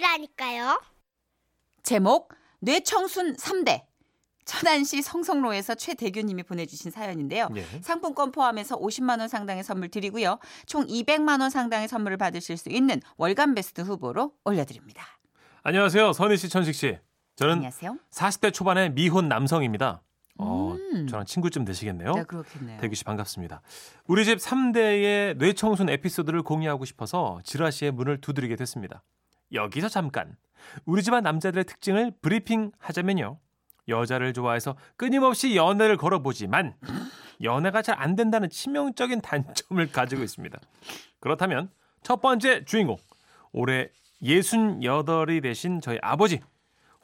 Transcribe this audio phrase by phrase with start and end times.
[0.00, 0.80] 아버지라니까요.
[1.82, 3.84] 제목 뇌청순 3대
[4.44, 7.48] 천안시 성성로에서 최대규님이 보내주신 사연인데요.
[7.54, 7.64] 예.
[7.82, 10.38] 상품권 포함해서 50만 원 상당의 선물 드리고요.
[10.66, 15.04] 총 200만 원 상당의 선물을 받으실 수 있는 월간 베스트 후보로 올려드립니다.
[15.62, 16.12] 안녕하세요.
[16.14, 16.98] 선희 씨, 천식 씨.
[17.36, 17.96] 저는 안녕하세요.
[18.10, 20.02] 40대 초반의 미혼 남성입니다.
[20.38, 21.06] 어, 음.
[21.06, 22.12] 저랑 친구쯤 되시겠네요.
[22.12, 22.80] 네, 그렇겠네요.
[22.80, 23.60] 대규 씨 반갑습니다.
[24.06, 29.02] 우리 집 3대의 뇌청순 에피소드를 공유하고 싶어서 지라시의 문을 두드리게 됐습니다.
[29.52, 30.36] 여기서 잠깐
[30.84, 33.38] 우리 집안 남자들의 특징을 브리핑 하자면요.
[33.88, 36.74] 여자를 좋아해서 끊임없이 연애를 걸어보지만
[37.42, 40.58] 연애가 잘 안 된다는 치명적인 단점을 가지고 있습니다.
[41.18, 41.70] 그렇다면
[42.02, 42.96] 첫 번째 주인공
[43.52, 43.88] 올해
[44.22, 46.40] 68이 되신 저희 아버지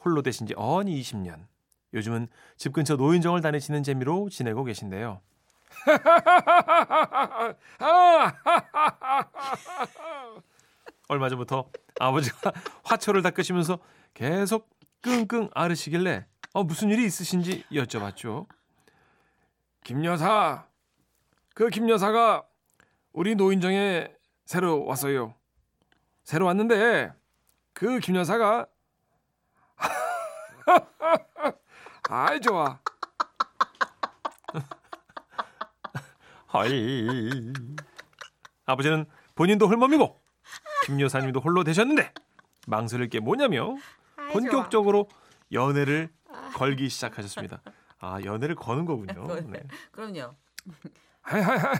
[0.04, 1.46] 홀로 되신 지 어언이 20년
[1.94, 5.20] 요즘은 집 근처 노인정을 다니시는 재미로 지내고 계신데요.
[11.08, 11.68] 얼마 전부터
[12.00, 12.52] 아버지가
[12.84, 13.78] 화초를 닦으시면서
[14.14, 14.68] 계속
[15.02, 18.46] 끙끙 앓으시길래 어, 무슨 일이 있으신지 여쭤봤죠.
[19.84, 20.66] 김 여사,
[21.54, 22.44] 그 김 여사가
[23.12, 24.12] 우리 노인정에
[24.46, 25.34] 새로 왔어요.
[26.24, 27.12] 새로 왔는데
[27.72, 28.66] 그 김 여사가
[32.08, 32.80] 아이 좋아.
[36.52, 37.52] 헐.
[38.64, 40.18] 아버지는 본인도 홀몸이고
[40.86, 42.12] 김 여사님도 홀로 되셨는데
[42.68, 43.74] 망설일 게 뭐냐며
[44.32, 45.08] 본격적으로
[45.50, 46.10] 연애를
[46.54, 47.60] 걸기 시작하셨습니다.
[47.98, 49.26] 아 연애를 거는 거군요.
[49.50, 49.64] 네.
[49.90, 50.36] 그럼요.
[51.22, 51.76] 하이하이하이.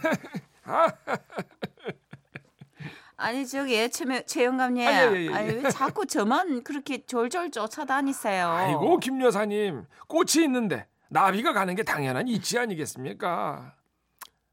[3.17, 5.33] 아니 저기 최, 최영감님, 아, 예, 예, 예.
[5.33, 8.49] 아니 왜 자꾸 저만 그렇게 졸졸 쫓아다니세요?
[8.49, 13.73] 아이고 김 여사님 꽃이 있는데 나비가 가는 게 당연한 이치 아니겠습니까?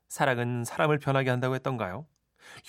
[0.09, 2.05] 사랑은 사람을 변하게 한다고 했던가요?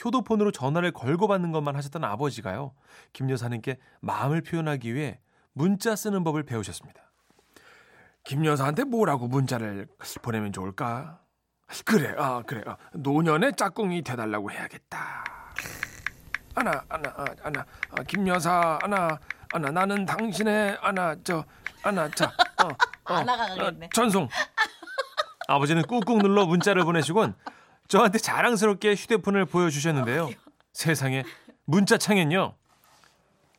[0.05, 2.75] 효도폰으로 전화를 걸고 받는 것만 하셨던 아버지가요.
[3.13, 5.21] 김 여사님께 마음을 표현하기 위해
[5.53, 7.03] 문자 쓰는 법을 배우셨습니다.
[8.25, 9.87] 김 여사한테 뭐라고 문자를
[10.23, 11.21] 보내면 좋을까?
[11.85, 15.25] 그래, 아 그래, 아, 노년의 짝꿍이 돼달라고 해야겠다.
[16.55, 19.19] 아나, 아나, 아, 아나, 아, 김 여사, 아나,
[19.53, 21.45] 아나, 나는 당신의 아나, 저,
[21.83, 22.27] 아나, 자,
[22.63, 22.69] 어,
[23.13, 23.87] 어, 아나가 가겠네.
[23.87, 24.29] 어, 전송.
[25.49, 27.35] 아버지는 꾹꾹 눌러 문자를 보내시곤
[27.89, 30.31] 저한테 자랑스럽게 휴대폰을 보여주셨는데요.
[30.73, 31.25] 세상에
[31.65, 32.55] 문자 창엔요.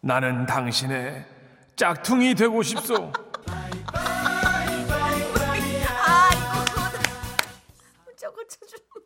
[0.02, 1.26] 나는 당신의
[1.76, 3.12] 짝퉁이 되고 싶소.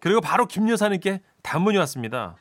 [0.01, 2.35] 그리고 바로 김 여사님께 단문이 왔습니다.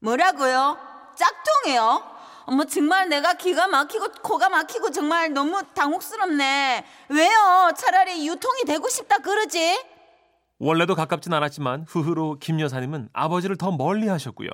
[0.00, 0.78] 뭐라고요?
[1.16, 2.12] 짝퉁이요?
[2.44, 6.84] 어머 정말 내가 기가 막히고 코가 막히고 정말 너무 당혹스럽네.
[7.08, 7.72] 왜요?
[7.76, 9.91] 차라리 유통이 되고 싶다 그러지?
[10.64, 14.48] 원래도 가깝진 않았지만 후후로 김 여사님은 아버지를 더 멀리 하셨고요.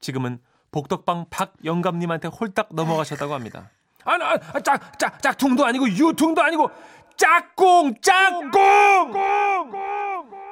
[0.00, 0.38] 지금은
[0.70, 3.68] 복덕방 박 영감님한테 홀딱 넘어가셨다고 합니다.
[4.04, 6.70] 아, 나, 아, 짝, 짝, 짝퉁도 아니고 유퉁도 아니고
[7.16, 9.12] 짝꿍, 짝꿍!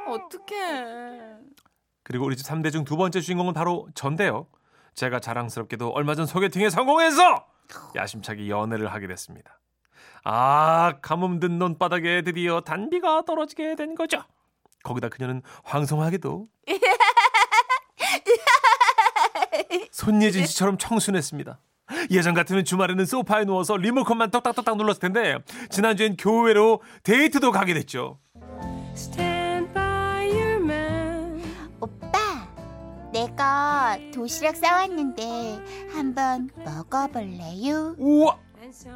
[0.09, 1.21] 어떡해.
[2.03, 4.49] 그리고 우리 집 3대 중 두 번째 주인공은 바로 전데요.
[4.95, 7.47] 제가 자랑스럽게도 얼마 전 소개팅에 성공해서
[7.95, 9.61] 야심차게 연애를 하게 됐습니다.
[10.25, 14.25] 아, 가뭄 든 논바닥에 드디어 단비가 떨어지게 된 거죠.
[14.85, 16.47] 거기다 그녀는 황송하게도
[19.91, 21.59] 손예진 씨처럼 청순했습니다.
[22.11, 25.39] 예전 같으면 주말에는 소파에 누워서 리모컨만 떡딱떡딱 눌렀을 텐데
[25.71, 28.19] 지난주엔 교회로 데이트도 가게 됐죠.
[31.81, 32.19] 오빠,
[33.13, 37.95] 내가 도시락 싸왔는데 한번 먹어볼래요?
[37.99, 38.37] 우와!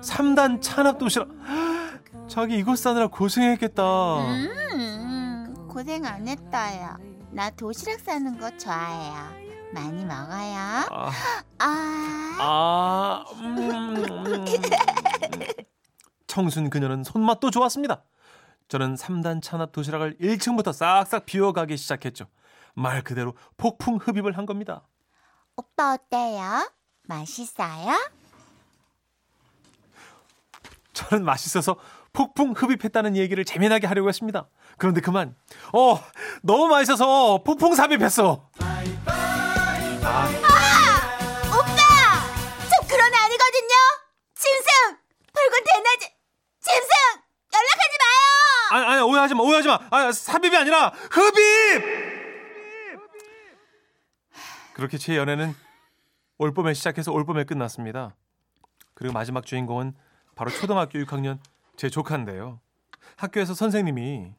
[0.03, 1.29] 3단 찬압 도시락.
[2.29, 3.83] 자기 이거 싸느라 고생했겠다.
[4.19, 4.49] 음,
[5.73, 6.99] 고생 안 했어요.
[7.31, 9.73] 나 도시락 싸는 거 좋아해요.
[9.73, 10.59] 많이 먹어요.
[10.91, 11.11] 아,
[11.59, 14.45] 아, 아, 음.
[16.27, 18.05] 청순 그녀는 손맛도 좋았습니다.
[18.69, 22.27] 저는 3단 찬압 도시락을 1층부터 싹싹 비워가기 시작했죠.
[22.75, 24.87] 말 그대로 폭풍 흡입을 한 겁니다.
[25.57, 26.71] 오빠 어때요?
[27.05, 27.93] 맛있어요?
[30.93, 31.77] 저는 맛있어서
[32.13, 34.49] 폭풍 흡입했다는 얘기를 재미나게 하려고 했습니다.
[34.77, 35.35] 그런데 그만.
[35.73, 35.99] 어,
[36.43, 38.49] 너무 맛있어서 폭풍 삽입했어.
[38.53, 38.63] 오빠!
[42.69, 43.75] 저 그런 애 아니거든요?
[44.35, 44.99] 짐승!
[45.33, 46.15] 붉은 대낮에
[46.61, 46.91] 짐승!
[47.55, 48.13] 연락하지 마요!
[48.73, 49.79] 아니, 아니, 오해하지 마, 오해하지 마.
[49.91, 52.03] 아, 삽입이 아니라 흡입!
[54.75, 55.55] 그렇게 제 연애는
[56.39, 58.15] 올 봄에 시작해서 올 봄에 끝났습니다.
[58.95, 59.95] 그리고 마지막 주인공은
[60.35, 61.39] 바로 초등학교 6학년
[61.83, 62.61] 제 조카인데요.
[63.17, 64.35] 학교에서 선생님이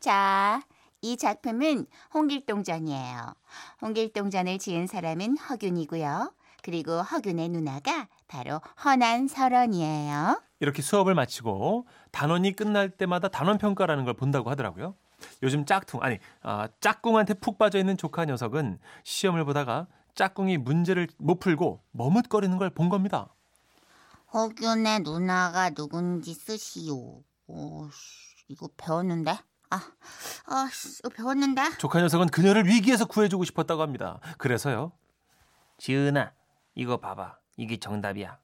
[0.00, 0.62] 자,
[1.02, 3.34] 이 작품은 홍길동전이에요.
[3.82, 6.32] 홍길동전을 지은 사람은 허균이고요.
[6.62, 10.40] 그리고 허균의 누나가 바로 허난설원이에요.
[10.60, 14.94] 이렇게 수업을 마치고 단원이 끝날 때마다 단원 평가라는 걸 본다고 하더라고요.
[15.42, 21.38] 요즘 짝퉁 아니 아, 짝꿍한테 푹 빠져 있는 조카 녀석은 시험을 보다가 짝꿍이 문제를 못
[21.38, 23.28] 풀고 머뭇거리는 걸 본 겁니다.
[24.36, 27.22] 허균의 누나가 누군지 쓰시오.
[27.46, 29.30] 오, 씨, 이거 배웠는데?
[29.70, 29.80] 아,
[30.44, 31.78] 아, 씨, 이거 배웠는데?
[31.78, 34.20] 조카 녀석은 그녀를 위기에서 구해주고 싶었다고 합니다.
[34.36, 34.92] 그래서요.
[35.78, 36.32] 지은아,
[36.74, 37.38] 이거 봐봐.
[37.56, 38.38] 이게 정답이야.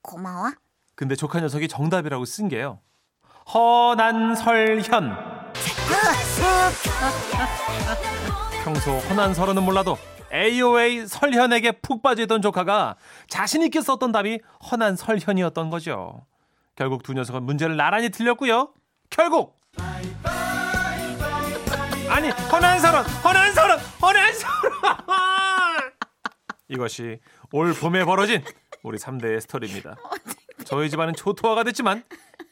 [0.00, 0.52] 고마워.
[0.94, 2.80] 근데 조카 녀석이 정답이라고 쓴 게요.
[3.52, 5.12] 허난설현.
[8.64, 9.98] 평소 허난설현은 몰라도
[10.32, 12.96] AOA 설현에게 푹 빠져있던 조카가
[13.28, 14.40] 자신 있게 썼던 답이
[14.70, 16.26] 허난설현이었던 거죠.
[16.76, 18.72] 결국 두 녀석은 문제를 나란히 틀렸고요.
[19.10, 19.56] 결국
[22.08, 24.72] 아니 허난설현, 허난설현, 허난설현.
[26.68, 27.18] 이것이
[27.52, 28.42] 올 봄에 벌어진
[28.82, 29.96] 우리 3대의 스토리입니다.
[30.64, 32.04] 저희 집안은 초토화가 됐지만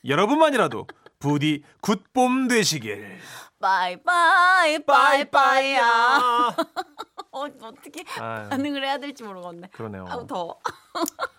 [0.07, 0.87] 여러분만이라도
[1.19, 3.19] 부디 good봄 되시길.
[3.61, 6.55] 빠이빠이 빠이빠이야.
[7.37, 9.69] 어, 어떻게 아유, 반응을 해야 될지 모르겠네.
[9.73, 10.07] 그러네요.
[10.09, 10.59] 아우 더워.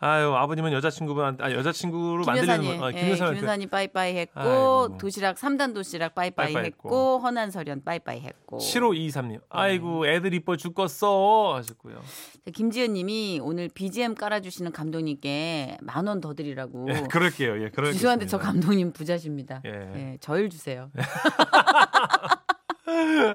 [0.00, 4.96] 아유 아버님은 여자친구분 아 여자친구로 만들려는 김여사님, 분- 아, 예, 김여사한테 김여사님 빠이빠이 했고 아이고.
[4.98, 7.18] 도시락 3단 도시락 빠이빠이, 빠이빠이 했고, 했고.
[7.18, 9.40] 허난설현 빠이빠이 했고 7523님.
[9.48, 11.96] 아이고 애들 이뻐 죽겠어 하셨고요.
[11.96, 17.60] 자, 김지은님이 오늘 BGM 깔아주시는 감독님께 만 원 더 드리라고 예, 그럴게요.
[17.64, 19.62] 예, 그럴 죄송한데 저 감독님 부자십니다.
[19.66, 19.70] 예.
[19.96, 20.92] 예, 저일 주세요.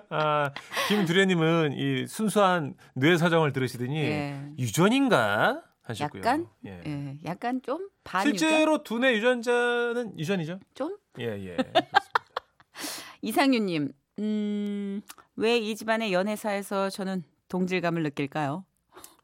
[0.09, 0.51] 아,
[0.87, 4.39] 김두래님은 이 순수한 뇌 사정을 들으시더니 예.
[4.57, 6.21] 유전인가 하셨고요.
[6.21, 6.81] 약간 예.
[6.85, 10.59] 예, 약간 좀 반유전 실제로 두뇌 유전자는 유전이죠?
[10.73, 11.57] 좀 예, 예.
[13.21, 15.01] 이상윤님, 음,
[15.35, 18.65] 왜 이 집안의 연애사에서 저는 동질감을 느낄까요?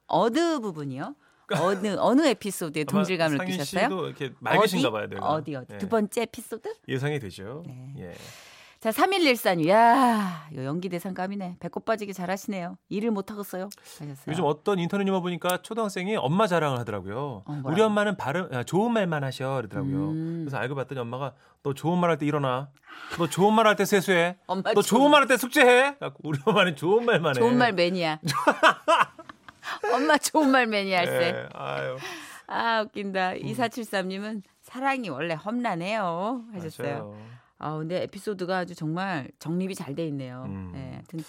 [0.08, 1.16] 어느 부분이요?
[1.60, 3.84] 어느 어느 에피소드에 동질감을 느끼셨어요?
[3.86, 5.08] 씨도 이렇게 맑으신가 봐요.
[5.08, 5.26] 뇌가.
[5.28, 5.78] 어디 어디 예.
[5.80, 6.76] 두 번째 에피소드?
[6.88, 7.64] 예상이 되죠.
[7.66, 7.94] 네.
[7.98, 8.14] 예.
[8.80, 9.68] 자, 3114님.
[9.68, 11.58] 야, 이거 연기 대상감이네.
[11.60, 12.78] 배꼽 빠지게 잘하시네요.
[12.88, 13.68] 일을 못 하겠어요.
[14.00, 14.16] 하셨어요.
[14.30, 17.44] 요즘 어떤 인터넷 유머 보니까 초등학생이 엄마 자랑을 하더라고요.
[17.46, 17.62] 어?
[17.66, 20.10] 우리 엄마는 발음 아, 좋은 말만 하셔 그러더라고요.
[20.12, 20.38] 음.
[20.46, 22.70] 그래서 알고 봤더니 엄마가 너 좋은 말 할 때 일어나.
[23.18, 24.38] 너 좋은 말 할 때 세수해.
[24.48, 25.98] 엄마 너 좋은 말 할 때 숙제해.
[26.24, 27.40] 우리 엄마는 좋은 말만 해.
[27.42, 28.20] 좋은 말 매니아.
[29.94, 31.14] 엄마 좋은 말 매니아일세.
[31.14, 31.98] 예, 아유.
[32.48, 33.34] 아, 웃긴다.
[33.34, 36.44] 2473님은 사랑이 원래 험난해요.
[36.54, 36.88] 하셨어요.
[36.88, 37.39] 맞아요.
[37.60, 40.44] 아, 근데 에피소드가 아주 정말 정립이 잘 돼 있네요.
[40.48, 40.72] 음.
[40.76, 41.20] 예, 하여튼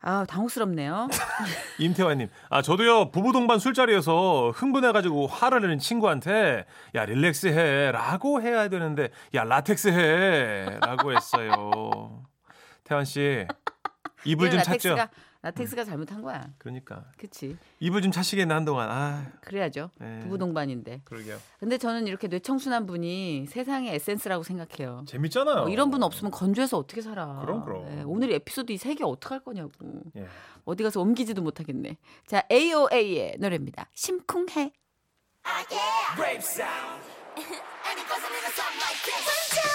[0.00, 1.08] 아, 당혹스럽네요.
[1.78, 9.44] 임태환님, 아 저도요 부부 동반 술자리에서 흥분해가지고 화를 내는 친구한테 야 relax해라고 해야 되는데 야
[9.44, 12.22] 라텍스 해라고 했어요.
[12.84, 13.46] 태환 씨
[14.24, 14.96] 입을 좀 찾죠.
[15.44, 16.50] 라텍스가 라텍스가 잘못한 거야.
[16.58, 18.90] 그러니까 그치 입을 좀 차시겠네 한동안.
[18.90, 19.90] 아 그래야죠.
[20.00, 20.20] 네.
[20.20, 21.02] 부부 동반인데.
[21.04, 21.38] 그러게요.
[21.60, 25.04] 근데 저는 이렇게 뇌청순한 분이 세상의 에센스라고 생각해요.
[25.06, 25.64] 재밌잖아요.
[25.64, 27.38] 어, 이런 분 없으면 건조해서 어떻게 살아?
[27.42, 27.98] 그럼, 그럼.
[27.98, 29.70] 예, 오늘 에피소드 이 세 개 어떡할 거냐고.
[30.16, 30.26] 예.
[30.64, 31.96] 어디 가서 옮기지도 못하겠네.
[32.26, 33.88] 자, AOA의 노래입니다.
[33.94, 34.72] 심쿵해.
[36.38, 36.64] 웃음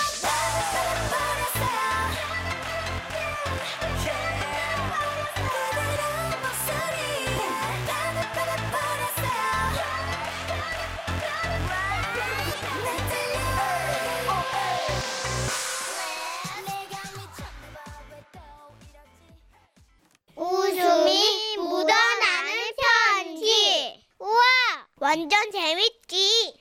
[25.09, 26.53] 완전 재밌지.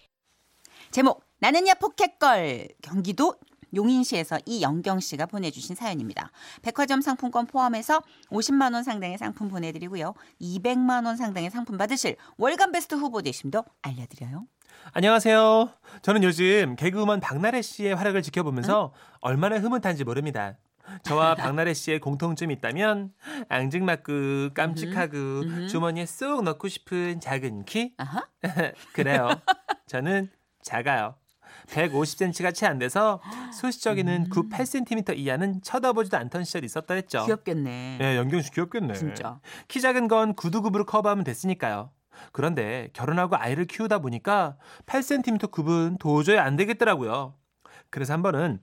[0.90, 3.34] 제목 나는야 포켓걸 경기도
[3.74, 6.30] 용인시에서 이영경 씨가 보내주신 사연입니다.
[6.62, 8.00] 백화점 상품권 포함해서
[8.30, 10.14] 50만 원 상당의 상품 보내드리고요.
[10.40, 14.46] 200만 원 상당의 상품 받으실 월간 베스트 후보 되심도 알려드려요.
[14.94, 15.68] 안녕하세요.
[16.00, 20.56] 저는 요즘 개그우먼 박나래 씨의 활약을 지켜보면서 얼마나 흐뭇한지 모릅니다.
[21.02, 23.12] 저와 박나래 씨의 공통점이 있다면
[23.48, 27.94] 앙증맞고 깜찍하고 주머니에 쏙 넣고 싶은 작은 키?
[28.92, 29.28] 그래요.
[29.86, 30.30] 저는
[30.62, 31.14] 작아요.
[31.68, 33.20] 150cm가 채 안 돼서
[33.52, 37.24] 소시적에는 9, 8cm 이하는 쳐다보지도 않던 시절이 있었다 했죠.
[37.24, 37.96] 귀엽겠네.
[37.98, 38.94] 네, 연경 씨 귀엽겠네.
[38.94, 39.40] 진짜.
[39.66, 41.90] 키 작은 건 구두굽으로 커버하면 됐으니까요.
[42.32, 47.34] 그런데 결혼하고 아이를 키우다 보니까 8cm 굽은 도저히 안 되겠더라고요.
[47.90, 48.60] 그래서 한 번은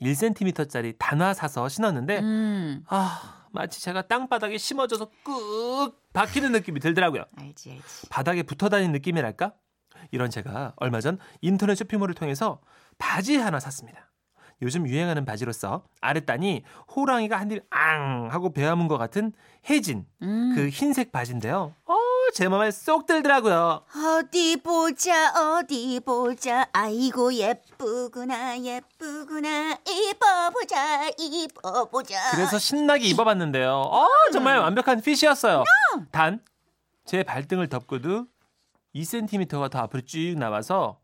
[0.00, 7.24] 1cm짜리 단화 사서 신었는데 음, 아 마치 제가 땅바닥에 심어져서 꾹 박히는 느낌이 들더라고요.
[7.36, 8.08] 알지 알지.
[8.10, 9.52] 바닥에 붙어 다니는 느낌이랄까?
[10.10, 12.60] 이런 제가 얼마 전 인터넷 쇼핑몰을 통해서
[12.98, 14.10] 바지 하나 샀습니다.
[14.62, 16.62] 요즘 유행하는 바지로서 아랫단이
[16.94, 19.32] 호랑이가 한입앙 하고 베어문 것 같은
[19.68, 21.74] 혜진 음, 그 흰색 바지인데요.
[21.84, 21.95] 어
[22.34, 23.82] 제 맘에 쏙 들더라고요.
[24.18, 33.70] 어디 보자 어디 보자 아이고 예쁘구나 예쁘구나 입어보자 입어보자 그래서 신나게 입어봤는데요.
[33.70, 35.64] 어, 정말 완벽한 핏이었어요.
[36.10, 36.40] 단,
[37.04, 38.26] 제 발등을 덮고도
[38.94, 40.98] 2cm가 더 앞으로 쭉 나와서,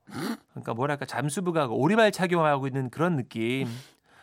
[0.53, 3.69] 그러니까 뭐랄까, 잠수부가 오리발 착용하고 있는 그런 느낌.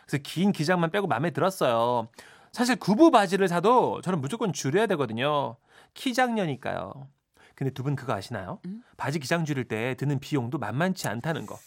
[0.06, 2.08] 그래서 긴 기장만 빼고 마음에 들었어요.
[2.50, 5.56] 사실 구부 바지를 사도 저는 무조건 줄여야 되거든요.
[5.94, 7.08] 키 작년이니까요.
[7.54, 8.60] 근데 두 분 그거 아시나요?
[8.96, 11.58] 바지 기장 줄일 때 드는 비용도 만만치 않다는 거.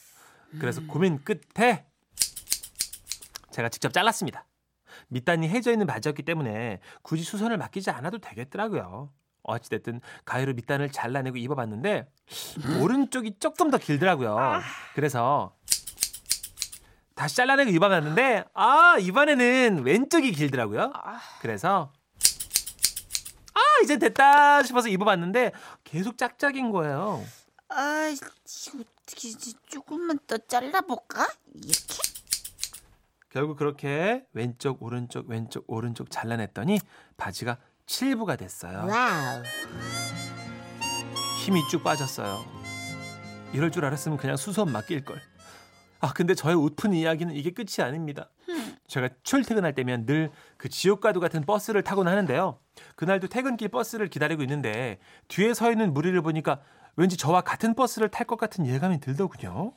[0.59, 1.85] 그래서 고민 끝에
[3.51, 4.45] 제가 직접 잘랐습니다.
[5.09, 9.11] 밑단이 해져 있는 바지였기 때문에 굳이 수선을 맡기지 않아도 되겠더라고요.
[9.43, 12.07] 어찌됐든 가위로 밑단을 잘라내고 입어봤는데
[12.81, 14.37] 오른쪽이 조금 더 길더라고요.
[14.95, 15.55] 그래서
[17.15, 20.91] 다시 잘라내고 입어봤는데 아 이번에는 왼쪽이 길더라고요.
[21.41, 22.02] 그래서 아
[23.83, 25.51] 이제 됐다 싶어서 입어봤는데
[25.83, 27.23] 계속 짝짝인 거예요.
[27.69, 28.27] 아, 이거
[28.79, 31.27] 어떻게 이제 조금만 더 잘라볼까?
[31.53, 31.97] 이렇게?
[33.29, 36.79] 결국 그렇게 왼쪽 오른쪽 왼쪽 오른쪽 잘라냈더니
[37.17, 38.85] 바지가 7부가 됐어요.
[38.87, 39.43] 와우.
[41.43, 42.45] 힘이 쭉 빠졌어요.
[43.53, 45.19] 이럴 줄 알았으면 그냥 수선 맡길 걸.
[45.99, 48.29] 아 근데 저의 웃픈 이야기는 이게 끝이 아닙니다.
[48.87, 52.57] 제가 출퇴근할 때면 늘 그 지옥과도 같은 버스를 타곤 하는데요.
[52.95, 56.61] 그날도 퇴근길 버스를 기다리고 있는데 뒤에 서 있는 무리를 보니까
[56.95, 59.73] 왠지 저와 같은 버스를 탈 것 같은 예감이 들더군요.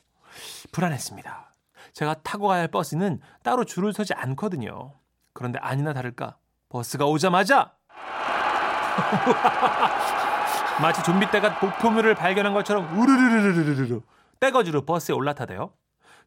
[0.73, 1.53] 불안했습니다.
[1.93, 4.95] 제가 타고 가야 할 버스는 따로 줄을 서지 않거든요.
[5.33, 6.37] 그런데 아니나 다를까
[6.69, 7.75] 버스가 오자마자
[10.81, 14.01] 마치 좀비 떼가 목표물을 발견한 것처럼 우르르르르르르
[14.41, 15.73] 떼거지로 버스에 올라타대요.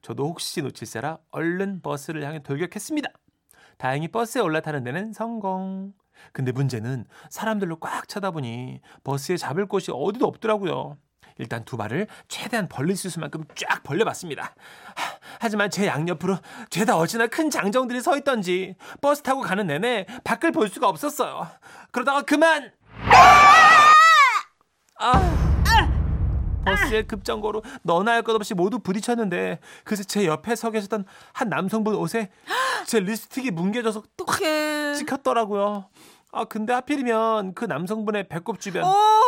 [0.02, 3.10] 저도 혹시 놓칠세라 얼른 버스를 향해 돌격했습니다.
[3.78, 5.94] 다행히 버스에 올라타는 데는 성공.
[6.34, 10.98] 근데 문제는 사람들로 꽉 차다 보니 버스에 잡을 곳이 어디도 없더라고요.
[11.38, 14.44] 일단 두 발을 최대한 벌릴 수 있을 만큼 쫙 벌려봤습니다.
[14.44, 14.54] 하,
[15.40, 16.38] 하지만 제 양옆으로
[16.70, 21.48] 죄다 어찌나 큰 장정들이 서 있던지 버스 타고 가는 내내 밖을 볼 수가 없었어요.
[21.92, 22.72] 그러다가 그만!
[25.00, 25.40] 아!
[26.66, 31.96] 버스의 급정거로 너나 할 것 없이 모두 부딪혔는데 그새 제 옆에 서 계셨던 한 남성분
[31.96, 32.30] 옷에
[32.86, 35.90] 제 립스틱이 뭉개져서 어떡해 찍혔더라고요.
[36.32, 39.20] 아 근데 하필이면 그 남성분의 배꼽 주변 어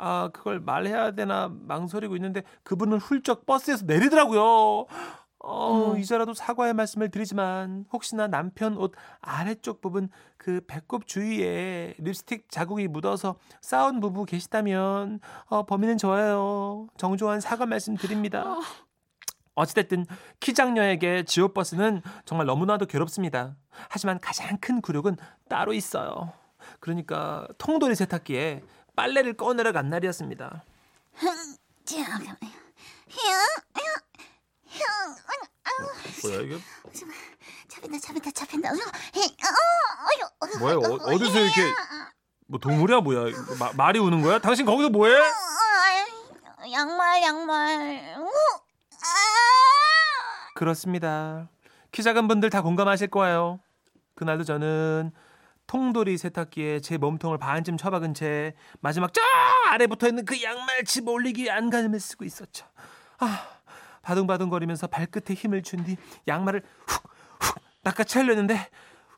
[0.00, 4.86] 아 그걸 말해야 되나 망설이고 있는데 그분은 훌쩍 버스에서 내리더라고요.
[5.42, 12.88] 어, 이제라도 사과의 말씀을 드리지만 혹시나 남편 옷 아래쪽 부분 그 배꼽 주위에 립스틱 자국이
[12.88, 16.88] 묻어서 싸운 부부 계시다면 어, 범인은 저예요.
[16.96, 18.56] 정중한 사과 말씀 드립니다.
[19.54, 20.06] 어찌됐든
[20.40, 23.56] 키장녀에게 지옥버스는 정말 너무나도 괴롭습니다.
[23.90, 25.16] 하지만 가장 큰 굴욕은
[25.48, 26.39] 따로 있어요.
[26.78, 28.62] 그러니까 통돌이 세탁기에
[28.96, 30.64] 빨래를 꺼내러 간 날이었습니다.
[36.22, 36.58] 뭐야 이게?
[37.68, 38.70] 잡힌다, 잡힌다, 잡힌다.
[38.70, 41.62] 어휴, 어휴, 어휴, 뭐야 어, 어디서 이렇게
[42.46, 44.38] 뭐 동물이야 뭐야 마, 말이 우는 거야?
[44.38, 45.14] 당신 거기서 뭐해?
[46.72, 48.16] 양말, 양말.
[48.18, 49.08] 우, 아!
[50.54, 51.48] 그렇습니다.
[51.90, 53.60] 키 작은 분들 다 공감하실 거예요.
[54.14, 55.10] 그날도 저는
[55.74, 59.20] 통돌이 세탁기에 제 몸통을 반쯤 쳐박은 채 마지막 저
[59.68, 62.66] 아래 붙어 있는 그 양말 집 올리기 안간힘을 쓰고 있었죠.
[63.20, 63.46] 아,
[64.02, 65.96] 바둥바둥거리면서 발끝에 힘을 준 뒤
[66.26, 68.68] 양말을 훅훅 낚아채려는데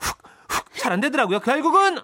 [0.01, 1.41] 훅훅 잘 안 되더라고요.
[1.41, 2.03] 결국은 왜, 여보,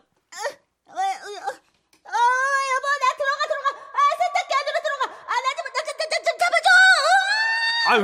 [2.88, 3.68] 나 들어가, 들어가.
[3.92, 5.04] 아, 세탁기 안으로 들어가.
[5.28, 6.68] 아, 나 좀, 나, 좀, 나, 좀, 좀 잡아줘.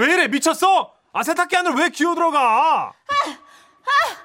[0.05, 0.93] 아왜 이래 미쳤어?
[1.15, 2.89] 아 세탁기 안으로 왜 기어 들어가?
[2.91, 4.24] 아, 봐봐.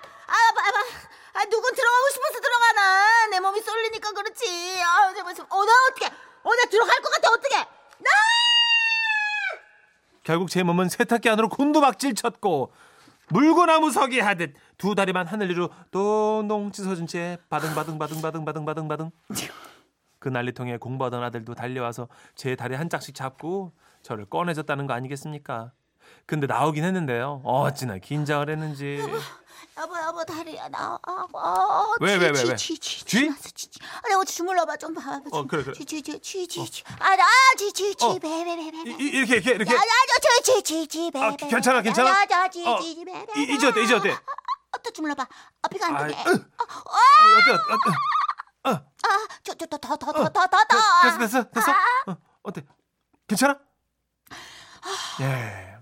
[1.39, 3.27] 아, 누군 들어가고 싶어서 들어가나.
[3.31, 4.81] 내 몸이 쏠리니까 그렇지.
[4.83, 5.45] 아, 제발 좀.
[5.49, 6.05] 어, 나 어떻게?
[6.07, 7.29] 어, 나 들어갈 것 같아.
[7.31, 7.55] 어떻게?
[7.55, 8.09] 나!
[10.23, 12.73] 결국 제 몸은 세탁기 안으로 곤두박질 쳤고
[13.29, 19.11] 물고나무 서기 하듯 두 다리만 하늘 위로 동동 찢어진 채 바등바등바등바등바등바등바등
[20.19, 25.71] 그 난리통에 공부하던 아들도 달려와서 제 다리 한 짝씩 잡고 저를 꺼내줬다는 거 아니겠습니까?
[26.25, 27.41] 근데 나오긴 했는데요.
[27.43, 28.99] 어찌나 긴장을 했는지
[29.77, 30.67] 여보, 여보, 다리야.
[30.69, 32.55] 나, 아, 아, 왜, 왜, 왜, 왜?
[32.55, 33.29] 쥐, 쥐, 쥐.
[33.29, 34.75] 아, 내가 어디 주물러 봐.
[34.77, 35.21] 좀 봐봐.
[35.31, 35.73] 어, 그래, 그래.
[35.73, 36.83] 쥐, 쥐, 쥐, 쥐, 쥐, 쥐.
[36.99, 37.25] 아, 나,
[37.57, 38.13] 쥐, 쥐, 쥐, 어.
[38.19, 38.77] 배, 배, 배, 배.
[38.91, 39.81] 이, 이- 이렇게 이렇게 이렇게 야, 야,
[40.21, 41.83] 저, 쥐, 쥐, 쥐, 배, 아, 배, 괜찮아, 배.
[41.85, 42.49] 괜찮아?
[42.49, 43.39] 쥐, 어, 쥐, 배, 배.
[43.41, 44.11] 이- 이제 어때, 이제 어때?
[44.11, 45.23] 어, 또 주물러봐.
[45.23, 46.23] 어, 피가 안 되네.
[46.27, 46.31] 으.
[46.31, 47.97] 어때 어때
[48.63, 48.81] 아,
[49.43, 50.77] 저, 저, 더, 더, 더, 더, 더, 더, 더.
[51.03, 51.71] 됐어 됐어 됐어
[52.07, 52.63] 어, 어때
[53.27, 53.57] 괜찮아?
[55.21, 55.77] 예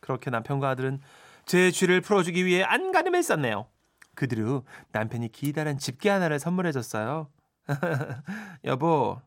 [0.00, 1.00] 그렇게 남편과 아들은
[1.48, 3.66] 제 쥐를 풀어주기 위해 안간힘을 썼네요.
[4.14, 7.30] 그들 후 남편이 기다란 집게 하나를 선물해줬어요.
[8.64, 9.18] 여보,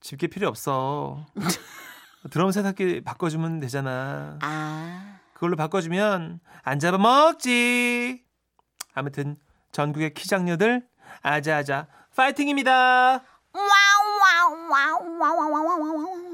[0.00, 1.24] 집게 필요 없어.
[2.30, 4.40] 드럼 세탁기 바꿔주면 되잖아.
[4.42, 5.20] 아.
[5.34, 8.24] 그걸로 바꿔주면 안 잡아먹지.
[8.94, 9.36] 아무튼
[9.70, 10.84] 전국의 키작녀들
[11.22, 11.86] 아자아자
[12.16, 12.72] 파이팅입니다.
[13.52, 13.62] 와우
[14.22, 16.25] 와우 와우 와우 와우 와우 와우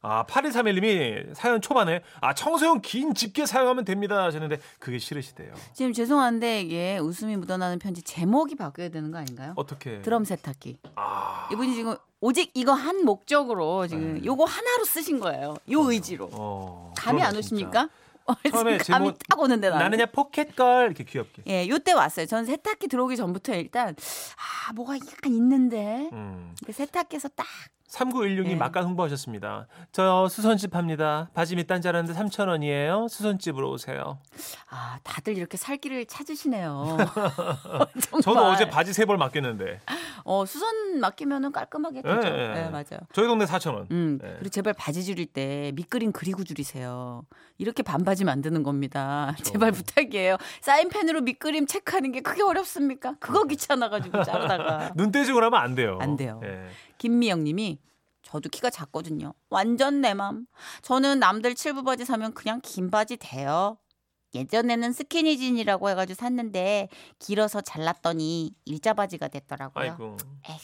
[0.00, 5.52] 아 8131님이 사연 초반에 아 청소용 긴 집게 사용하면 됩니다 하셨는데 그게 싫으시대요.
[5.74, 9.54] 지금 죄송한데 이게 웃음이 묻어나는 편지 제목이 바뀌어야 되는 거 아닌가요?
[9.56, 10.00] 어떻게?
[10.02, 10.78] 드럼 세탁기.
[10.94, 14.24] 아, 이분이 지금 오직 이거 한 목적으로 지금 네.
[14.24, 15.56] 요거 하나로 쓰신 거예요.
[15.70, 16.28] 요 의지로.
[16.32, 17.88] 어, 감이 안 오십니까?
[18.24, 19.78] 어, 처음에 감이 딱 오는데 진짜.
[19.78, 19.90] 나는.
[19.98, 21.42] 나는야 pocket girl 이렇게 귀엽게.
[21.48, 22.26] 예, 요때 왔어요.
[22.26, 23.96] 저는 세탁기 들어오기 전부터 일단
[24.68, 26.54] 아 뭐가 약간 있는데 음.
[26.64, 27.46] 그 세탁기에서 딱
[27.88, 28.54] 3916님 네.
[28.54, 29.66] 막간 홍보하셨습니다.
[29.92, 31.30] 저 수선집 합니다.
[31.34, 33.08] 바지 밑단 자르는데 3,000원이에요.
[33.08, 34.18] 수선집으로 오세요.
[34.70, 36.96] 아, 다들 이렇게 살 길을 찾으시네요.
[38.22, 38.44] 정말.
[38.44, 39.80] 어제 바지 세 벌 맡겼는데.
[40.24, 42.16] 어, 수선 맡기면은 깔끔하게 되죠.
[42.26, 42.68] 예, 네, 예.
[42.68, 43.00] 맞아요.
[43.14, 43.90] 저희 동네 4,000원.
[43.90, 44.32] 음, 네.
[44.38, 47.22] 그리고 제발 바지 줄일 때 밑그림 그리고 줄이세요.
[47.56, 49.34] 이렇게 반바지 만드는 겁니다.
[49.42, 50.36] 제발 부탁이에요.
[50.60, 53.14] 사인펜으로 밑그림 체크하는 게 그게 어렵습니까?
[53.18, 54.92] 그거 귀찮아 가지고 자르다가.
[54.96, 55.98] 눈대중을 하면 안 돼요.
[56.02, 56.40] 안 돼요.
[56.98, 57.08] 예.
[57.08, 57.78] 김미영 님이
[58.22, 59.34] 저도 키가 작거든요.
[59.48, 60.46] 완전 내 맘.
[60.82, 63.78] 저는 남들 칠부 바지 사면 그냥 긴 바지 돼요.
[64.34, 66.88] 예전에는 스키니진이라고 해가지고 샀는데
[67.18, 69.82] 길어서 잘랐더니 일자 바지가 됐더라고요.
[69.82, 70.16] 아이고.
[70.50, 70.58] 에휴.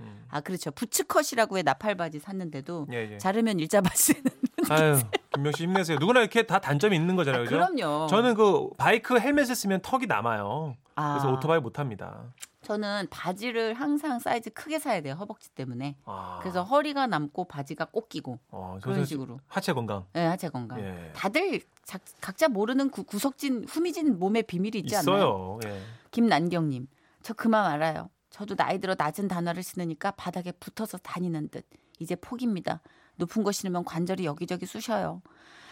[0.00, 0.26] 음.
[0.28, 0.70] 아 그렇죠.
[0.70, 3.18] 부츠컷이라고 해 나팔 바지 샀는데도 예, 예.
[3.18, 4.30] 자르면 일자 바지 되는.
[4.70, 4.98] 아유,
[5.34, 5.98] 김명 씨 힘내세요.
[5.98, 7.44] 누구나 이렇게 다 단점이 있는 거잖아요.
[7.44, 7.56] 그죠?
[7.56, 8.06] 그럼요.
[8.08, 10.76] 저는 그 바이크 헬멧을 쓰면 턱이 남아요.
[10.94, 12.24] 그래서 아, 오토바이 못 합니다.
[12.62, 15.14] 저는 바지를 항상 사이즈 크게 사야 돼요.
[15.14, 15.96] 허벅지 때문에.
[16.04, 16.38] 아.
[16.40, 19.38] 그래서 허리가 남고 바지가 꼭 끼고 어, 그런 식으로.
[19.46, 20.06] 하체 건강.
[20.14, 20.80] 네, 하체 건강.
[20.80, 21.12] 예.
[21.14, 25.16] 다들 작- 각자 모르는 구, 구석진 후미진 몸의 비밀이 있지 않나요?
[25.16, 25.58] 있어요.
[25.66, 25.80] 예.
[26.10, 26.88] 김난경님,
[27.22, 28.08] 저 그만 알아요.
[28.30, 31.66] 저도 나이 들어 낮은 단화를 신으니까 바닥에 붙어서 다니는 듯.
[31.98, 32.80] 이제 포기입니다.
[33.16, 35.22] 높은 거 신으면 관절이 여기저기 쑤셔요.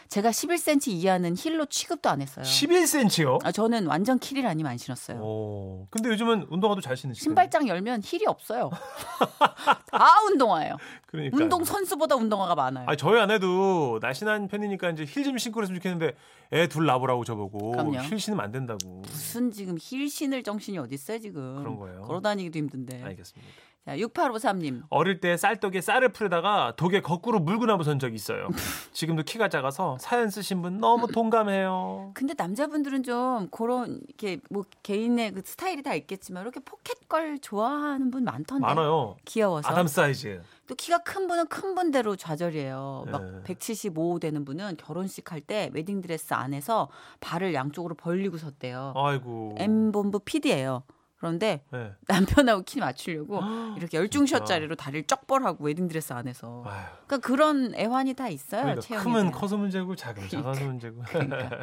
[0.09, 2.45] 제가 11cm 이하는 힐로 취급도 안 했어요.
[2.45, 3.39] 11cm요?
[3.43, 5.19] 아, 저는 완전 킬힐 아니면 안 신었어요.
[5.19, 5.87] 오.
[5.91, 7.23] 근데 요즘은 운동화도 잘 신으시죠?
[7.23, 8.69] 신발장 열면 힐이 없어요.
[9.91, 10.77] 다 운동화예요.
[11.07, 11.37] 그러니까.
[11.39, 12.87] 운동 선수보다 운동화가 많아요.
[12.87, 16.15] 아 저희 아내도 날씬한 편이니까 이제 힐 좀 신고 그랬으면 좋겠는데
[16.53, 17.99] 애 둘 낳아보라고 저보고 그럼요.
[18.01, 19.01] 힐 신으면 안 된다고.
[19.07, 21.57] 무슨 지금 힐 신을 정신이 어디 있어요 지금?
[21.57, 22.03] 그런 거예요.
[22.03, 23.03] 걸어다니기도 힘든데.
[23.03, 23.53] 알겠습니다.
[23.85, 24.83] 자, 6853님.
[24.89, 28.49] 어릴 때 쌀독에 쌀을 푸려다가 독에 거꾸로 물구나무선 적이 있어요.
[28.93, 32.13] 지금도 키가 작아서 사연 쓰신 분 너무 동감해요.
[32.15, 38.11] 근데 남자분들은 좀 그런 이렇게 뭐 개인의 그 스타일이 다 있겠지만 이렇게 pocket girl 좋아하는
[38.11, 38.65] 분 많던데.
[38.65, 39.17] 많아요.
[39.27, 39.69] 귀여워서.
[39.69, 40.41] 아담 사이즈.
[40.67, 43.05] 또 키가 큰 분은 큰 분대로 좌절이에요.
[43.13, 43.43] 막 네.
[43.45, 46.89] 175 되는 분은 결혼식 할 때 웨딩 드레스 안에서
[47.21, 48.95] 발을 양쪽으로 벌리고 섰대요.
[48.97, 49.57] 아이고.
[49.59, 50.85] M 본부 PD예요.
[51.25, 51.93] 그런데 네.
[52.07, 53.41] 남편하고 키 맞추려고
[53.79, 54.55] 이렇게 열중쉬엇 진짜.
[54.55, 56.63] 자리로 다리를 쩍 벌리고 웨딩드레스 안에서.
[56.67, 58.63] 아유, 그러니까 그런 애환이 다 있어요.
[58.63, 59.31] 그러니까 크면.
[59.33, 61.01] 커서 문제고 작으면 작아서 문제고.
[61.09, 61.61] 그러니까.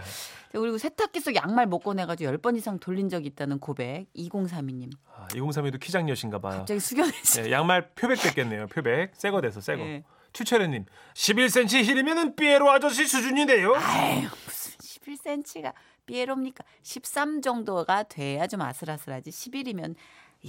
[0.51, 4.07] 그리고 세탁기 속 양말 못 꺼내가지고 10번 이상 돌린 적이 있다는 고백.
[4.15, 4.89] 2032님.
[5.15, 6.57] 아, 2032도 키장녀신가 봐요.
[6.57, 7.41] 갑자기 숙연해지.
[7.43, 8.65] 예, 양말 표백 됐겠네요.
[8.65, 9.11] 표백.
[9.13, 9.83] 새거 돼서 새거.
[9.83, 10.03] 예.
[10.33, 13.75] 추철현님 11cm 힐이면은 삐에로 아저씨 수준인데요.
[13.75, 15.73] 아유 무슨 11cm가
[16.05, 16.63] 삐에로입니까?
[16.83, 19.29] 13 정도가 돼야 좀 아슬아슬하지.
[19.29, 19.95] 11이면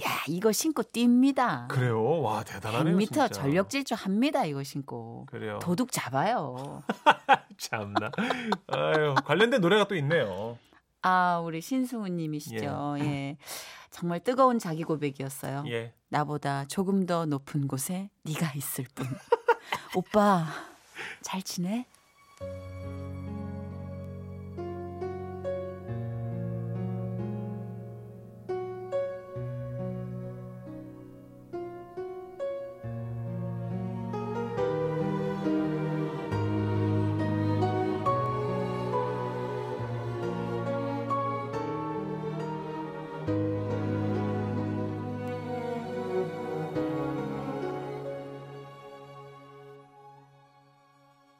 [0.03, 1.67] 야 이거 신고 뜁니다.
[1.67, 2.21] 그래요.
[2.21, 2.97] 와 대단하네요.
[2.97, 3.27] 100m 진짜.
[3.27, 4.45] 전력 질주 합니다.
[4.45, 5.25] 이거 신고.
[5.27, 5.59] 그래요.
[5.61, 6.83] 도둑 잡아요.
[7.57, 8.11] 참나.
[8.67, 10.57] 아유 관련된 노래가 또 있네요.
[11.03, 12.95] 아 우리 신승우님이시죠.
[12.99, 13.37] 예.
[13.91, 15.65] 정말 뜨거운 자기 고백이었어요.
[15.67, 15.93] 예.
[16.09, 19.05] 나보다 조금 더 높은 곳에 네가 있을 뿐.
[19.95, 20.47] 오빠
[21.21, 21.85] 잘 지내?